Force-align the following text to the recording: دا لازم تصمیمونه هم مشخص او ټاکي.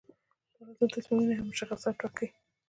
دا 0.53 0.61
لازم 0.67 0.87
تصمیمونه 0.95 1.33
هم 1.37 1.47
مشخص 1.51 1.81
او 1.87 1.93
ټاکي. 2.01 2.27